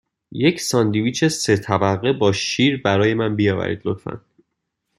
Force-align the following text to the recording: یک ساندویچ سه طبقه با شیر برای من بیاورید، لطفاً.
یک 0.31 0.61
ساندویچ 0.61 1.23
سه 1.25 1.57
طبقه 1.57 2.13
با 2.13 2.31
شیر 2.31 2.81
برای 2.81 3.13
من 3.13 3.35
بیاورید، 3.35 3.81
لطفاً. 3.85 4.21